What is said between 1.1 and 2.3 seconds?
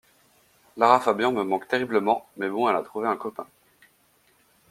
me manque terriblement,